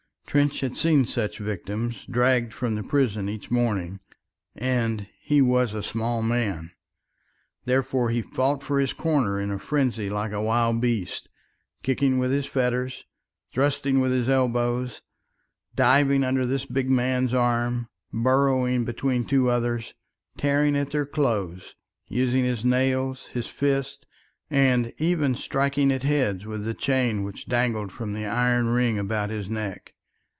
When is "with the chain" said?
26.45-27.23